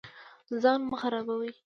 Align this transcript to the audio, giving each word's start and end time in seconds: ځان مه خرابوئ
ځان 0.61 0.79
مه 0.89 0.95
خرابوئ 1.01 1.51